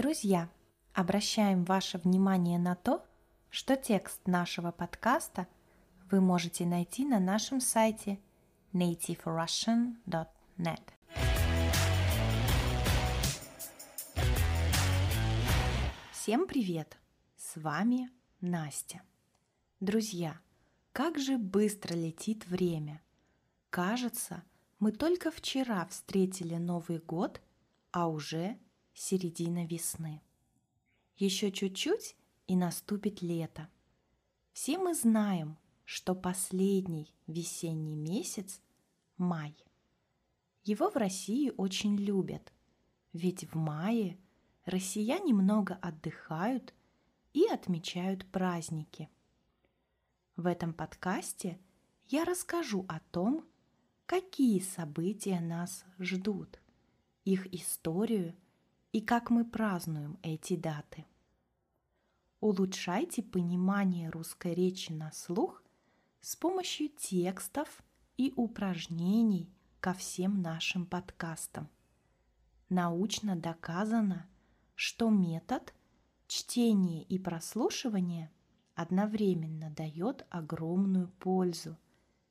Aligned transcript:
Друзья, 0.00 0.48
обращаем 0.94 1.64
ваше 1.64 1.98
внимание 1.98 2.58
на 2.58 2.74
то, 2.74 3.04
что 3.50 3.76
текст 3.76 4.26
нашего 4.26 4.72
подкаста 4.72 5.46
вы 6.10 6.22
можете 6.22 6.64
найти 6.64 7.04
на 7.04 7.20
нашем 7.20 7.60
сайте 7.60 8.18
nativerussian.net. 8.72 10.80
Всем 16.12 16.46
привет! 16.46 16.96
С 17.36 17.60
вами 17.60 18.08
Настя. 18.40 19.02
Друзья, 19.80 20.40
как 20.94 21.18
же 21.18 21.36
быстро 21.36 21.92
летит 21.92 22.46
время. 22.46 23.02
Кажется, 23.68 24.44
мы 24.78 24.92
только 24.92 25.30
вчера 25.30 25.84
встретили 25.90 26.54
Новый 26.54 27.00
год, 27.00 27.42
а 27.92 28.08
уже 28.08 28.56
середина 28.94 29.66
весны. 29.66 30.22
Еще 31.16 31.52
чуть-чуть 31.52 32.16
и 32.46 32.56
наступит 32.56 33.22
лето. 33.22 33.68
Все 34.52 34.78
мы 34.78 34.94
знаем, 34.94 35.58
что 35.84 36.14
последний 36.14 37.14
весенний 37.26 37.96
месяц– 37.96 38.60
май. 39.16 39.56
Его 40.64 40.90
в 40.90 40.96
России 40.96 41.52
очень 41.56 41.96
любят, 41.96 42.52
ведь 43.12 43.44
в 43.44 43.56
мае 43.56 44.18
россияне 44.64 45.34
много 45.34 45.74
отдыхают 45.74 46.74
и 47.32 47.46
отмечают 47.46 48.26
праздники. 48.30 49.08
В 50.36 50.46
этом 50.46 50.72
подкасте 50.72 51.58
я 52.08 52.24
расскажу 52.24 52.86
о 52.88 53.00
том, 53.10 53.44
какие 54.06 54.60
события 54.60 55.40
нас 55.40 55.84
ждут, 55.98 56.60
их 57.24 57.52
историю 57.54 58.34
и 58.92 59.00
как 59.00 59.30
мы 59.30 59.44
празднуем 59.44 60.18
эти 60.22 60.56
даты. 60.56 61.06
Улучшайте 62.40 63.22
понимание 63.22 64.10
русской 64.10 64.54
речи 64.54 64.92
на 64.92 65.12
слух 65.12 65.62
с 66.20 66.36
помощью 66.36 66.88
текстов 66.88 67.82
и 68.16 68.32
упражнений 68.34 69.52
ко 69.78 69.92
всем 69.92 70.42
нашим 70.42 70.86
подкастам. 70.86 71.68
Научно 72.68 73.36
доказано, 73.36 74.28
что 74.74 75.10
метод 75.10 75.74
чтения 76.26 77.02
и 77.02 77.18
прослушивания 77.18 78.32
одновременно 78.74 79.70
дает 79.70 80.26
огромную 80.30 81.08
пользу 81.08 81.76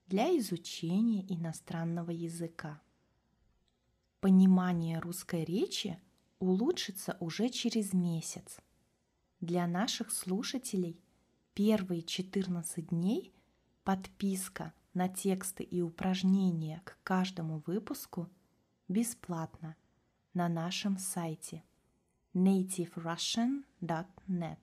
для 0.08 0.36
изучения 0.38 1.26
иностранного 1.32 2.12
языка. 2.12 2.82
Понимание 4.20 5.00
русской 5.00 5.44
речи 5.44 6.00
улучшится 6.40 7.18
уже 7.20 7.50
через 7.50 7.94
месяц. 7.94 8.58
Для 9.42 9.68
наших 9.68 10.12
слушателей 10.12 11.00
первые 11.54 12.02
14 12.02 12.88
дней 12.88 13.34
подписка 13.84 14.74
на 14.94 15.08
тексты 15.08 15.64
и 15.64 15.82
упражнения 15.82 16.82
к 16.84 16.98
каждому 17.04 17.62
выпуску 17.66 18.28
бесплатно 18.88 19.76
на 20.34 20.50
нашем 20.50 20.98
сайте– 20.98 21.64
nativerussian.net. 22.34 24.60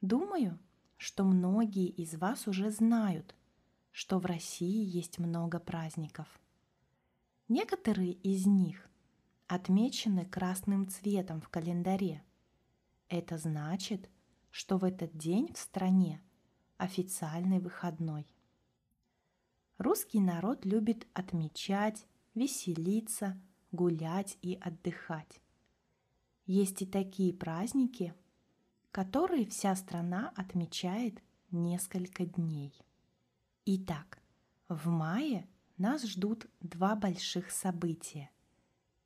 Думаю, 0.00 0.58
что 0.96 1.24
многие 1.24 1.88
из 1.88 2.14
вас 2.14 2.48
уже 2.48 2.70
знают, 2.70 3.34
что 3.90 4.18
в 4.18 4.24
России 4.26 4.84
есть 4.84 5.18
много 5.18 5.60
праздников. 5.60 6.40
Некоторые 7.48 8.12
из 8.12 8.46
них 8.46 8.88
отмечены 9.46 10.24
красным 10.24 10.88
цветом 10.88 11.40
в 11.40 11.48
календаре. 11.48 12.22
Это 13.08 13.38
значит, 13.38 14.08
что 14.50 14.78
в 14.78 14.84
этот 14.84 15.16
день 15.16 15.52
в 15.52 15.58
стране 15.58 16.22
официальный 16.76 17.58
выходной. 17.58 18.26
Русский 19.78 20.20
народ 20.20 20.64
любит 20.64 21.06
отмечать, 21.12 22.06
веселиться, 22.34 23.40
гулять 23.72 24.38
и 24.42 24.54
отдыхать. 24.60 25.40
Есть 26.46 26.82
и 26.82 26.86
такие 26.86 27.32
праздники, 27.32 28.14
которые 28.90 29.46
вся 29.46 29.74
страна 29.76 30.32
отмечает 30.36 31.22
несколько 31.50 32.26
дней. 32.26 32.72
Итак, 33.64 34.20
в 34.68 34.88
мае 34.88 35.48
нас 35.76 36.04
ждут 36.04 36.46
два 36.60 36.96
больших 36.96 37.50
события. 37.50 38.30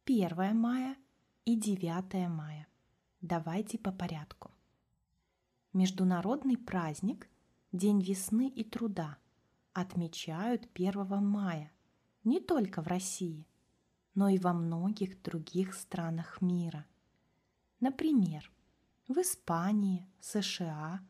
1 0.06 0.56
мая 0.56 0.96
и 1.44 1.56
9 1.56 2.28
мая. 2.28 2.66
Давайте 3.20 3.78
по 3.78 3.92
порядку. 3.92 4.50
Международный 5.72 6.56
праздник 6.56 7.28
День 7.72 8.00
весны 8.00 8.48
и 8.48 8.64
труда 8.64 9.18
отмечают 9.74 10.68
1 10.74 11.22
мая 11.22 11.70
не 12.24 12.40
только 12.40 12.80
в 12.82 12.86
России, 12.86 13.46
но 14.14 14.28
и 14.28 14.38
во 14.38 14.52
многих 14.52 15.20
других 15.22 15.74
странах 15.74 16.40
мира– 16.40 16.86
Например, 17.80 18.50
в 19.06 19.18
Испании, 19.18 20.08
США, 20.20 21.00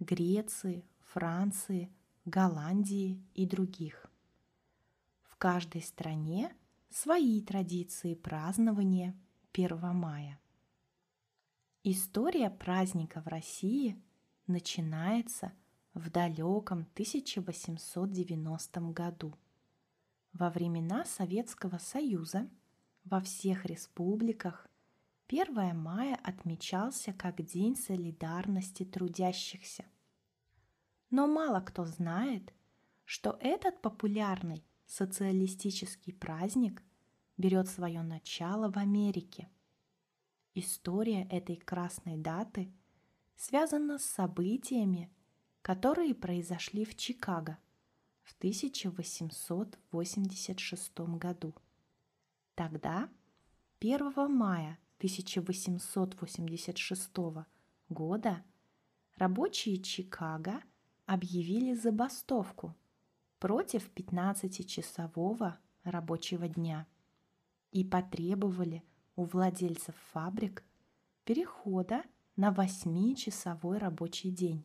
Греции, 0.00 0.88
Франции, 1.00 1.92
Голландии 2.24 3.22
и 3.34 3.44
других. 3.44 4.10
В 5.24 5.36
каждой 5.36 5.82
стране 5.82 6.56
свои 7.02 7.42
традиции 7.42 8.14
празднования 8.14 9.14
1 9.52 9.94
мая. 9.94 10.40
История 11.84 12.48
праздника 12.48 13.20
в 13.20 13.26
России 13.26 14.02
начинается 14.46 15.52
в 15.92 16.08
далеком 16.08 16.88
1890 16.94 18.80
году. 18.92 19.34
Во 20.32 20.48
времена 20.48 21.04
Советского 21.04 21.76
Союза 21.76 22.48
во 23.04 23.20
всех 23.20 23.66
республиках 23.66 24.66
1 25.28 25.76
мая 25.76 26.18
отмечался 26.24 27.12
как 27.12 27.44
День 27.44 27.76
солидарности 27.76 28.86
трудящихся. 28.86 29.84
Но 31.10 31.26
мало 31.26 31.60
кто 31.60 31.84
знает, 31.84 32.54
что 33.04 33.36
этот 33.42 33.82
популярный 33.82 34.64
социалистический 34.86 36.14
праздник 36.14 36.82
берет 37.36 37.68
свое 37.68 38.02
начало 38.02 38.70
в 38.70 38.76
Америке. 38.78 39.50
История 40.54 41.24
этой 41.24 41.56
красной 41.56 42.16
даты 42.16 42.72
связана 43.36 43.98
с 43.98 44.04
событиями, 44.04 45.10
которые 45.62 46.14
произошли 46.14 46.84
в 46.84 46.94
Чикаго 46.96 47.58
в 48.22 48.34
1886 48.38 50.98
году. 51.18 51.52
Тогда, 52.54 53.08
1 53.80 54.30
мая 54.34 54.78
1886 54.98 57.10
года 57.90 58.42
рабочие 59.16 59.76
Чикаго 59.78 60.62
объявили 61.04 61.74
забастовку 61.74 62.74
против 63.38 63.90
15-часового 63.94 65.58
рабочего 65.84 66.48
дня 66.48 66.86
и 67.80 67.84
потребовали 67.84 68.82
у 69.16 69.24
владельцев 69.24 69.94
фабрик 70.12 70.64
перехода 71.24 72.02
на 72.36 72.50
8-часовой 72.50 73.78
рабочий 73.78 74.30
день. 74.30 74.64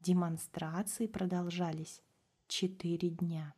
Демонстрации 0.00 1.06
продолжались 1.06 2.02
4 2.48 3.10
дня. 3.10 3.54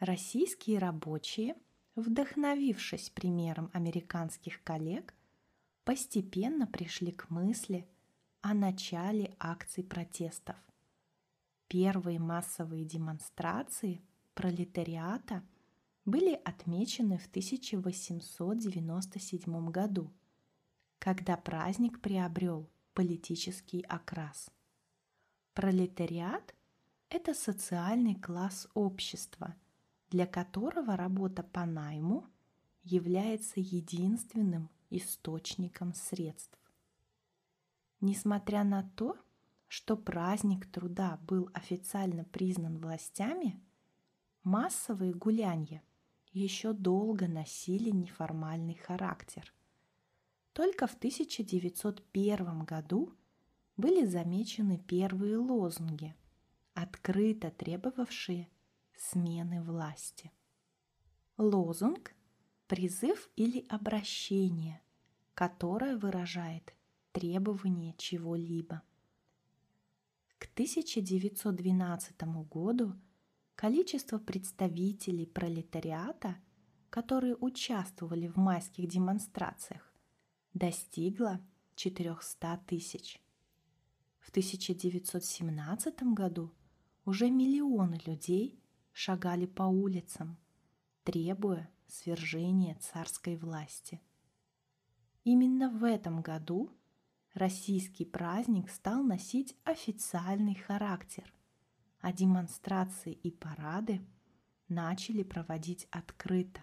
Российские 0.00 0.78
рабочие– 0.78 1.56
вдохновившись 1.94 3.10
примером 3.10 3.70
американских 3.72 4.62
коллег, 4.62 5.14
постепенно 5.84 6.66
пришли 6.66 7.12
к 7.12 7.30
мысли 7.30 7.86
о 8.40 8.54
начале 8.54 9.36
акций 9.38 9.84
протестов. 9.84 10.56
Первые 11.68 12.18
массовые 12.18 12.84
демонстрации 12.84 14.02
пролетариата 14.34 15.42
были 16.04 16.40
отмечены 16.44 17.18
в 17.18 17.26
1897 17.26 19.70
году, 19.70 20.10
когда 20.98 21.36
праздник 21.36 22.00
приобрел 22.00 22.68
политический 22.94 23.82
окрас. 23.82 24.50
Пролетариат– 25.54 26.54
это 27.08 27.34
социальный 27.34 28.14
класс 28.14 28.68
общества– 28.74 29.54
для 30.12 30.26
которого 30.26 30.94
работа 30.94 31.42
по 31.42 31.64
найму 31.64 32.26
является 32.82 33.60
единственным 33.60 34.68
источником 34.90 35.94
средств. 35.94 36.58
Несмотря 38.02 38.62
на 38.62 38.82
то, 38.94 39.16
что 39.68 39.96
праздник 39.96 40.70
труда 40.70 41.18
был 41.26 41.48
официально 41.54 42.24
признан 42.24 42.76
властями, 42.76 43.58
массовые 44.42 45.14
гулянья 45.14 45.82
еще 46.32 46.72
долго 46.72 47.28
носили 47.28 47.90
неформальный 47.90 48.74
характер. 48.74 49.52
Только 50.52 50.86
в 50.86 50.94
1901 50.94 52.64
году 52.64 53.14
были 53.76 54.04
замечены 54.04 54.78
первые 54.78 55.36
лозунги, 55.36 56.14
открыто 56.74 57.50
требовавшие 57.50 58.48
смены 58.96 59.62
власти. 59.62 60.32
Лозунг– 61.38 62.14
призыв 62.66 63.28
или 63.36 63.66
обращение, 63.68 64.80
которое 65.34 65.96
выражает 65.96 66.74
требование 67.12 67.94
чего-либо. 67.98 68.82
К 70.38 70.44
1912 70.54 72.22
году 72.50 72.94
количество 73.62 74.18
представителей 74.18 75.24
пролетариата, 75.24 76.36
которые 76.90 77.36
участвовали 77.36 78.26
в 78.26 78.36
майских 78.36 78.88
демонстрациях, 78.88 79.94
достигло 80.52 81.40
400 81.76 82.60
тысяч. 82.66 83.22
В 84.18 84.30
1917 84.30 86.02
году 86.12 86.52
уже 87.04 87.30
миллионы 87.30 88.00
людей 88.04 88.60
шагали 88.92 89.46
по 89.46 89.62
улицам, 89.62 90.36
требуя 91.04 91.70
свержения 91.86 92.74
царской 92.80 93.36
власти. 93.36 94.00
Именно 95.22 95.70
в 95.70 95.84
этом 95.84 96.20
году 96.20 96.68
российский 97.32 98.06
праздник 98.06 98.68
стал 98.70 99.04
носить 99.04 99.54
официальный 99.62 100.56
характер, 100.56 101.32
а 102.02 102.12
демонстрации 102.12 103.12
и 103.12 103.30
парады 103.30 104.04
начали 104.68 105.22
проводить 105.22 105.86
открыто. 105.90 106.60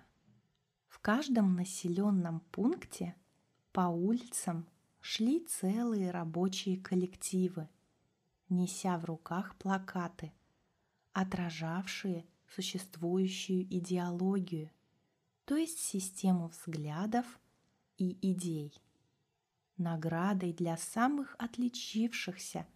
В 0.90 1.00
каждом 1.00 1.56
населенном 1.56 2.42
пункте 2.52 3.16
по 3.72 3.88
улицам 3.88 4.68
шли 5.00 5.40
целые 5.40 6.12
рабочие 6.12 6.78
коллективы, 6.78 7.70
неся 8.50 8.98
в 8.98 9.06
руках 9.06 9.56
плакаты, 9.56 10.34
отражавшие 11.14 12.28
существующую 12.46 13.64
идеологию, 13.64 14.70
то 15.46 15.56
есть 15.56 15.80
систему 15.80 16.50
взглядов 16.50 17.40
и 17.98 18.18
идей. 18.30 18.74
Наградой 19.78 20.52
для 20.52 20.76
самых 20.76 21.38
отличившихся 21.40 22.68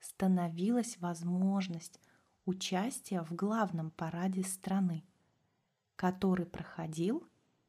становилась 0.00 0.96
возможность 0.98 2.00
участия 2.46 3.22
в 3.22 3.34
главном 3.34 3.90
параде 3.90 4.42
страны, 4.42 5.04
который 5.96 6.46
проходил 6.46 7.26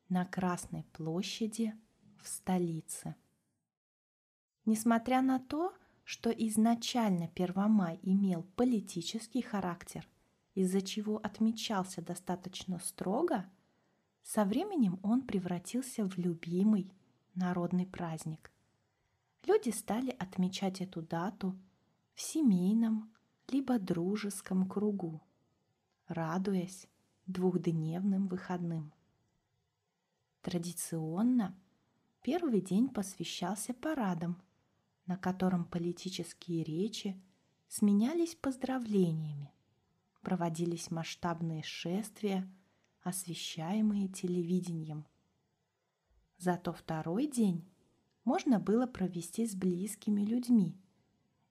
на 0.07 0.25
Красной 0.25 0.83
площади 0.93 1.73
в 2.21 2.27
столице. 2.27 3.15
Несмотря 4.65 5.21
на 5.21 5.39
то, 5.39 5.73
что 6.03 6.29
изначально 6.29 7.27
Первомай 7.27 7.99
имел 8.01 8.43
политический 8.55 9.41
характер, 9.41 10.07
из-за 10.55 10.81
чего 10.81 11.17
отмечался 11.17 12.01
достаточно 12.01 12.79
строго, 12.79 13.45
со 14.23 14.45
временем 14.45 14.99
он 15.03 15.21
превратился 15.21 16.05
в 16.05 16.17
любимый 16.17 16.91
народный 17.35 17.85
праздник. 17.85 18.51
Люди 19.45 19.69
стали 19.69 20.11
отмечать 20.11 20.81
эту 20.81 21.01
дату 21.01 21.57
в 22.13 22.21
семейном 22.21 23.13
либо 23.47 23.79
дружеском 23.79 24.67
кругу, 24.67 25.21
радуясь 26.07 26.87
двухдневным 27.25 28.27
выходным. 28.27 28.93
Традиционно 30.41 31.57
первый 32.21 32.61
день 32.61 32.89
посвящался 32.89 33.73
парадам, 33.73 34.41
на 35.05 35.17
котором 35.17 35.65
политические 35.65 36.63
речи 36.63 37.21
сменялись 37.67 38.35
поздравлениями, 38.35 39.53
проводились 40.21 40.91
масштабные 40.91 41.63
шествия, 41.63 42.49
освещаемые 43.01 44.09
телевидением. 44.09 45.05
Зато 46.37 46.73
второй 46.73 47.27
день 47.27 47.65
можно 48.25 48.59
было 48.59 48.85
провести 48.85 49.47
с 49.47 49.55
близкими 49.55 50.21
людьми 50.21 50.77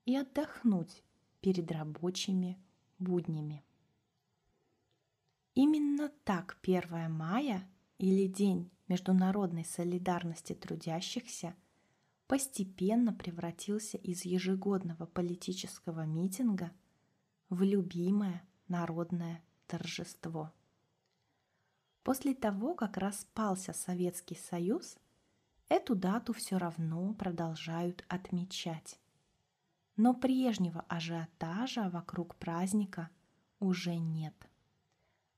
и 0.05 0.15
отдохнуть 0.15 1.03
перед 1.41 1.71
рабочими 1.71 2.59
буднями. 2.99 3.65
Именно 5.55 6.11
так 6.25 6.59
1 6.63 7.11
мая 7.11 7.69
или 7.99 8.27
День 8.27 8.71
международной 8.89 9.65
солидарности 9.65 10.53
трудящихся 10.53 11.55
постепенно 12.27 13.13
превратился 13.13 13.97
из 13.99 14.25
ежегодного 14.25 15.07
политического 15.07 16.05
митинга 16.05 16.73
в 17.49 17.63
любимое 17.63 18.43
народное 18.69 19.43
торжество. 19.67 20.53
После 22.03 22.35
того, 22.35 22.75
как 22.75 22.99
распался 22.99 23.73
Советский 23.73 24.37
Союз, 24.37 24.97
эту 25.69 25.95
дату 25.95 26.33
все 26.33 26.59
равно 26.59 27.15
продолжают 27.15 28.05
отмечать. 28.09 29.01
Но 29.97 30.13
прежнего 30.13 30.85
ажиотажа 30.89 31.89
вокруг 31.89 32.37
праздника 32.37 33.11
уже 33.61 33.97
нет. 33.97 34.35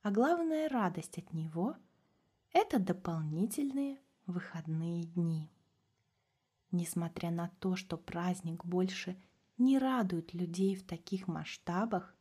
А 0.02 0.10
главная 0.10 0.68
радость 0.68 1.18
от 1.18 1.32
него– 1.32 1.76
это 2.52 2.78
дополнительные 2.78 4.00
выходные 4.26 5.04
дни. 5.04 5.50
Несмотря 6.70 7.30
на 7.30 7.48
то, 7.60 7.76
что 7.76 7.96
праздник 7.96 8.64
больше 8.64 9.16
не 9.56 9.78
радует 9.78 10.34
людей 10.34 10.76
в 10.76 10.84
таких 10.84 11.28
масштабах, 11.28 12.14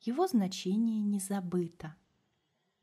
его 0.00 0.26
значение 0.26 1.00
не 1.00 1.18
забыто. 1.18 1.96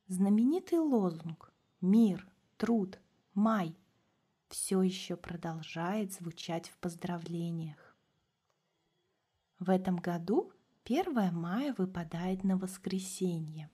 Знаменитый 0.08 0.80
лозунг 0.80 1.54
«Мир, 1.80 2.28
труд, 2.58 3.00
май» 3.34 3.78
все 4.50 4.82
еще 4.82 5.16
продолжает 5.16 6.14
звучать 6.14 6.70
в 6.70 6.78
поздравлениях. 6.80 7.91
В 9.62 9.70
этом 9.70 9.98
году 9.98 10.52
1 10.86 11.32
мая 11.36 11.76
выпадает 11.78 12.44
на 12.44 12.58
воскресенье. 12.58 13.70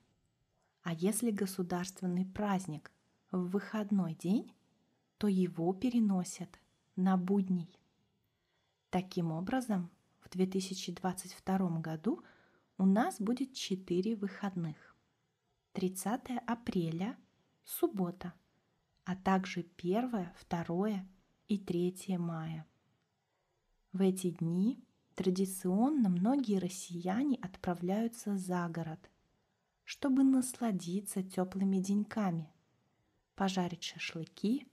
А 0.84 0.94
если 0.94 1.32
государственный 1.32 2.26
праздник 2.26 2.92
в 3.32 3.48
выходной 3.48 4.14
день, 4.14 4.54
то 5.18 5.30
его 5.30 5.74
переносят 5.74 6.60
на 6.98 7.16
будний. 7.16 7.74
Таким 8.90 9.32
образом, 9.32 9.90
в 10.20 10.30
2022 10.30 11.80
году 11.80 12.22
у 12.78 12.86
нас 12.86 13.22
будет 13.22 13.54
4 13.54 14.18
выходных. 14.18 14.94
30 15.72 16.32
апреля– 16.46 17.16
суббота, 17.64 18.34
а 19.06 19.16
также 19.16 19.66
1, 19.78 20.32
2 20.50 21.06
и 21.48 21.58
3 21.58 22.18
мая. 22.18 22.68
В 23.94 24.02
эти 24.02 24.32
дни 24.32 24.84
традиционно 25.18 26.10
многие 26.10 26.60
россияне 26.60 27.40
отправляются 27.42 28.38
за 28.38 28.70
город, 28.70 29.10
чтобы 29.84 30.24
насладиться 30.24 31.24
теплыми 31.24 31.80
деньками– 31.80 32.54
пожарить 33.36 33.84
шашлыки 33.84 34.68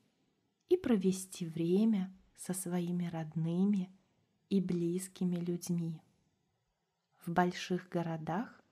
и 0.69 0.77
провести 0.77 1.47
время 1.47 2.15
со 2.37 2.53
своими 2.53 3.07
родными 3.07 3.91
и 4.51 4.61
близкими 4.61 5.37
людьми. 5.37 6.03
В 7.25 7.31
больших 7.31 7.89
городах 7.89 8.63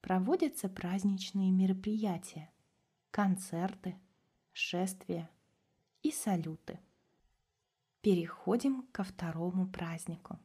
проводятся 0.00 0.68
праздничные 0.68 1.52
мероприятия, 1.52 2.50
концерты, 3.12 3.94
шествия 4.52 5.30
и 6.02 6.10
салюты. 6.10 6.80
Переходим 8.00 8.82
ко 8.90 9.04
второму 9.04 9.68
празднику, 9.68 10.40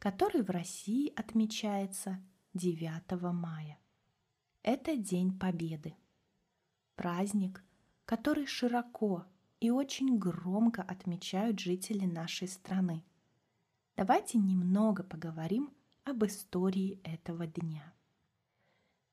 который 0.00 0.42
в 0.42 0.50
России 0.50 1.12
отмечается 1.14 2.20
9 2.54 3.22
мая. 3.32 3.78
Это 4.64 4.96
День 4.96 5.38
Победы. 5.38 5.94
Праздник– 6.96 7.62
который 8.10 8.44
широко 8.44 9.24
и 9.60 9.70
очень 9.70 10.18
громко 10.18 10.82
отмечают 10.82 11.60
жители 11.60 12.06
нашей 12.06 12.48
страны. 12.48 13.04
Давайте 13.94 14.36
немного 14.36 15.04
поговорим 15.04 15.72
об 16.02 16.24
истории 16.24 17.00
этого 17.04 17.46
дня. 17.46 17.94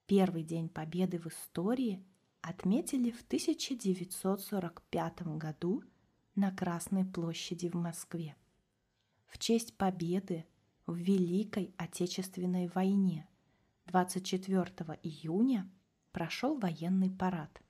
Первый 0.07 0.41
день 0.41 0.67
Победы 0.67 1.19
в 1.19 1.27
истории 1.27 2.03
отметили 2.41 3.11
в 3.11 3.21
1945 3.21 5.21
году 5.37 5.83
на 6.33 6.49
Красной 6.49 7.05
площади 7.05 7.69
в 7.69 7.75
Москве 7.75 8.35
в 9.27 9.37
честь 9.37 9.77
победы 9.77 10.47
в 10.87 10.95
Великой 10.95 11.75
Отечественной 11.77 12.69
войне. 12.69 13.27
24 13.85 14.63
июня 15.03 15.69
прошел 16.11 16.57
военный 16.57 17.11
парад– 17.11 17.61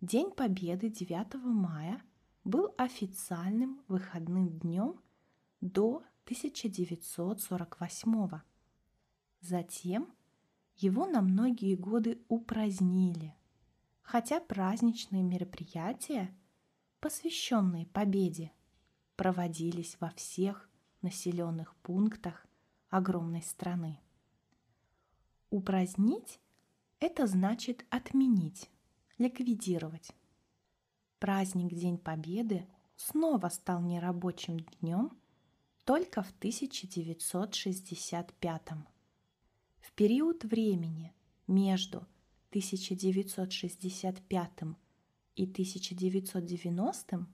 День 0.00 0.30
Победы 0.30 0.88
9 0.88 1.34
мая 1.44 2.02
был 2.42 2.74
официальным 2.78 3.82
выходным 3.86 4.48
днем 4.48 4.98
до 5.60 6.02
1948 6.24 8.40
Затем 9.42 10.10
его 10.76 11.04
на 11.04 11.20
многие 11.20 11.74
годы 11.74 12.22
упразднили, 12.28 13.36
хотя 14.00 14.40
праздничные 14.40 15.22
мероприятия, 15.22 16.34
посвященные 17.00 17.84
победе, 17.84 18.52
проводились 19.16 19.98
во 20.00 20.08
всех 20.12 20.69
населенных 21.02 21.74
пунктах 21.76 22.46
огромной 22.88 23.42
страны. 23.42 24.00
Упразднить– 25.50 26.40
это 27.00 27.26
значит 27.26 27.84
отменить, 27.90 28.70
ликвидировать. 29.18 30.12
Праздник 31.18 31.74
День 31.74 31.98
Победы 31.98 32.66
снова 32.96 33.48
стал 33.48 33.82
нерабочим 33.82 34.60
днем 34.80 35.10
только 35.84 36.22
в 36.22 36.30
1965 36.38 38.62
В 39.80 39.92
период 39.92 40.44
времени 40.44 41.12
между 41.46 42.06
1965 42.50 44.50
и 45.36 45.44
1990 45.44 47.26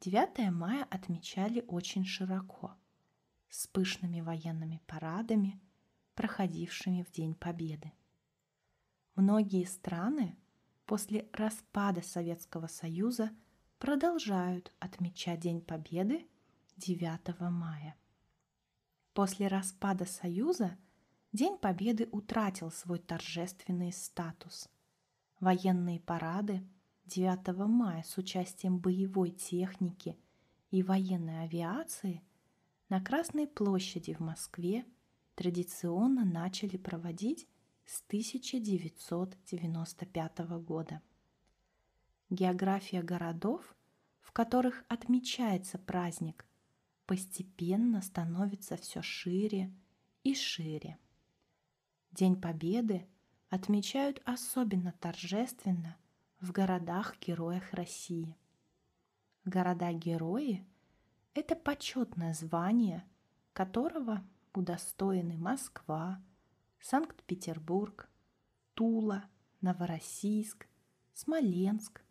9 0.00 0.50
мая 0.52 0.84
отмечали 0.90 1.64
очень 1.66 2.04
широко, 2.04 2.76
с 3.48 3.66
пышными 3.66 4.20
военными 4.20 4.80
парадами, 4.86 5.60
проходившими 6.14 7.02
в 7.02 7.10
День 7.10 7.34
Победы. 7.34 7.92
Многие 9.14 9.64
страны 9.64 10.36
после 10.84 11.28
распада 11.32 12.02
Советского 12.02 12.66
Союза 12.66 13.30
продолжают 13.78 14.72
отмечать 14.78 15.40
День 15.40 15.62
Победы 15.62 16.26
9 16.76 17.40
мая. 17.50 17.96
После 19.14 19.48
распада 19.48 20.04
Союза 20.04 20.76
День 21.32 21.56
Победы 21.56 22.06
утратил 22.12 22.70
свой 22.70 22.98
торжественный 22.98 23.92
статус. 23.92 24.68
Военные 25.40 26.00
парады 26.00 26.66
9 27.06 27.56
мая 27.68 28.02
с 28.02 28.18
участием 28.18 28.78
боевой 28.78 29.30
техники 29.30 30.18
и 30.72 30.82
военной 30.82 31.44
авиации 31.44 32.20
на 32.88 33.00
Красной 33.00 33.46
площади 33.46 34.14
в 34.14 34.18
Москве 34.18 34.84
традиционно 35.36 36.24
начали 36.24 36.76
проводить 36.76 37.46
с 37.84 38.02
1995 38.08 40.38
года. 40.64 41.00
География 42.28 43.02
городов, 43.02 43.76
в 44.20 44.32
которых 44.32 44.82
отмечается 44.88 45.78
праздник, 45.78 46.44
постепенно 47.06 48.02
становится 48.02 48.76
все 48.76 49.00
шире 49.00 49.72
и 50.24 50.34
шире. 50.34 50.98
День 52.10 52.40
Победы 52.40 53.06
отмечают 53.48 54.20
особенно 54.24 54.90
торжественно 54.90 55.96
в 56.46 56.52
городах-героях 56.52 57.72
России. 57.72 58.36
Города-герои– 59.44 60.64
это 61.34 61.56
почетное 61.56 62.34
звание, 62.34 63.04
которого 63.52 64.22
удостоены 64.54 65.36
Москва, 65.36 66.22
Санкт-Петербург, 66.80 68.08
Тула, 68.74 69.24
Новороссийск, 69.60 70.68
Смоленск, 71.14 72.02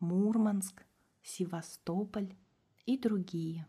Мурманск, 0.00 0.84
Севастополь 1.22 2.34
и 2.86 2.98
другие. 2.98 3.68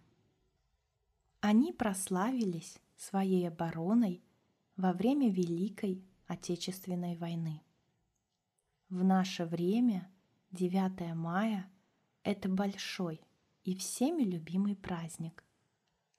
Они 1.42 1.72
прославились 1.72 2.80
своей 2.96 3.48
обороной 3.48 4.24
во 4.78 4.94
время 4.94 5.30
Великой 5.30 6.04
Отечественной 6.26 7.16
войны. 7.16 7.62
В 8.90 9.04
наше 9.04 9.44
время 9.44 10.10
9 10.52 11.14
мая– 11.14 11.70
это 12.24 12.48
большой 12.48 13.20
и 13.66 13.76
всеми 13.76 14.24
любимый 14.24 14.78
праздник. 14.78 15.44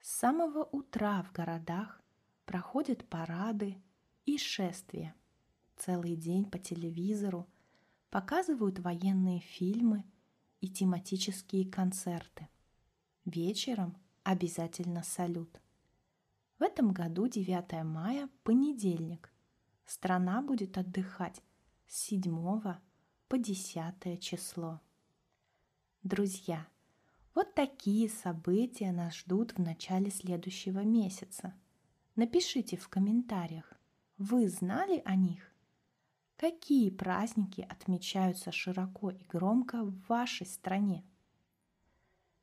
С 0.01 0.11
самого 0.11 0.65
утра 0.65 1.23
в 1.23 1.31
городах 1.31 1.99
проходят 2.45 3.09
парады 3.09 3.81
и 4.27 4.37
шествия. 4.37 5.15
Целый 5.77 6.15
день 6.15 6.45
по 6.45 6.59
телевизору 6.59 7.47
показывают 8.11 8.77
военные 8.77 9.39
фильмы 9.39 10.05
и 10.61 10.69
тематические 10.69 11.65
концерты. 11.71 12.49
Вечером 13.25 13.97
обязательно 14.21 15.01
салют. 15.01 15.59
В 16.59 16.61
этом 16.61 16.93
году 16.93 17.27
9 17.27 17.83
мая– 17.83 18.29
понедельник. 18.43 19.33
Страна 19.87 20.43
будет 20.43 20.77
отдыхать 20.77 21.41
с 21.89 22.01
7 22.09 22.61
по 23.27 23.37
10 23.39 24.21
число. 24.21 24.79
Друзья, 26.03 26.67
вот 27.33 27.55
такие 27.55 28.09
события 28.09 28.91
нас 28.91 29.15
ждут 29.15 29.53
в 29.53 29.57
начале 29.59 30.11
следующего 30.11 30.81
месяца. 30.81 31.55
Напишите 32.15 32.77
в 32.77 32.87
комментариях, 32.89 33.73
вы 34.19 34.49
знали 34.49 35.01
о 35.03 35.15
них? 35.15 35.51
Какие 36.37 36.91
праздники 36.91 37.61
отмечаются 37.61 38.51
широко 38.51 39.09
и 39.09 39.23
громко 39.23 39.83
в 39.83 39.99
вашей 40.07 40.45
стране? 40.45 41.03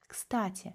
Кстати, 0.09 0.75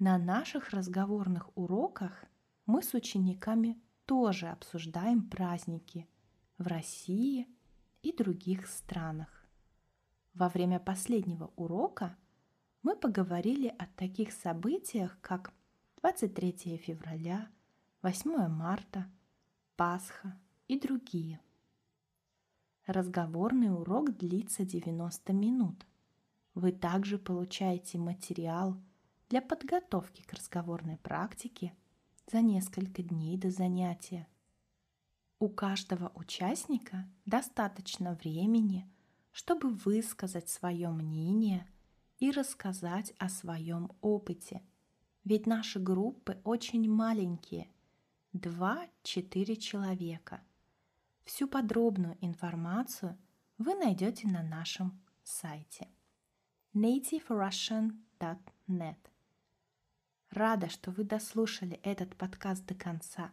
на 0.00 0.18
наших 0.18 0.70
разговорных 0.70 1.56
уроках 1.56 2.24
мы 2.66 2.82
с 2.82 2.94
учениками 2.94 3.80
тоже 4.06 4.48
обсуждаем 4.48 5.30
праздники 5.30 6.08
в 6.58 6.66
России 6.66 7.46
и 8.02 8.12
других 8.12 8.66
странах. 8.66 9.46
Во 10.34 10.48
время 10.48 10.78
последнего 10.78 11.52
урока 11.56 12.16
мы 12.82 12.96
поговорили 12.96 13.74
о 13.78 13.86
таких 13.86 14.32
событиях, 14.32 15.18
как 15.20 15.52
23 16.00 16.76
февраля, 16.78 17.48
8 18.02 18.48
марта, 18.48 19.10
Пасха 19.76 20.38
и 20.68 20.78
другие. 20.78 21.40
Разговорный 22.86 23.72
урок 23.72 24.16
длится 24.16 24.64
90 24.64 25.32
минут. 25.32 25.86
Вы 26.54 26.72
также 26.72 27.18
получаете 27.18 27.98
материал 27.98 28.76
для 29.28 29.42
подготовки 29.42 30.22
к 30.22 30.32
разговорной 30.32 30.96
практике 30.96 31.74
за 32.30 32.40
несколько 32.40 33.02
дней 33.02 33.36
до 33.36 33.50
занятия. 33.50 34.26
У 35.40 35.48
каждого 35.48 36.10
участника 36.16 37.08
достаточно 37.24 38.14
времени, 38.14 38.90
чтобы 39.30 39.70
высказать 39.70 40.48
свое 40.48 40.88
мнение 40.88 41.64
и 42.18 42.32
рассказать 42.32 43.12
о 43.18 43.28
своем 43.28 43.92
опыте. 44.00 44.64
Ведь 45.22 45.46
наши 45.46 45.78
группы 45.78 46.40
очень 46.42 46.90
маленькие– 46.90 47.70
2-4 48.34 49.56
человека. 49.56 50.42
Всю 51.24 51.46
подробную 51.46 52.18
информацию 52.20 53.16
вы 53.58 53.74
найдете 53.74 54.26
на 54.26 54.42
нашем 54.42 55.00
сайте 55.22 55.86
nativerussian.net. 56.74 58.96
Рада, 60.30 60.68
что 60.68 60.90
вы 60.90 61.04
дослушали 61.04 61.76
этот 61.82 62.16
подкаст 62.16 62.66
до 62.66 62.74
конца. 62.74 63.30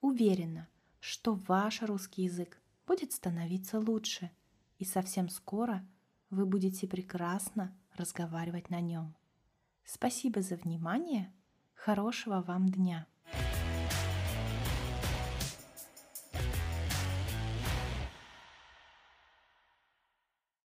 Уверена, 0.00 0.68
что 1.06 1.34
ваш 1.46 1.82
русский 1.82 2.24
язык 2.24 2.60
будет 2.84 3.12
становиться 3.12 3.78
лучше, 3.78 4.32
и 4.78 4.84
совсем 4.84 5.28
скоро 5.28 5.86
вы 6.30 6.46
будете 6.46 6.88
прекрасно 6.88 7.72
разговаривать 7.94 8.70
на 8.70 8.80
нем. 8.80 9.14
Спасибо 9.84 10.42
за 10.42 10.56
внимание. 10.56 11.32
Хорошего 11.74 12.42
вам 12.42 12.68
дня! 12.68 13.06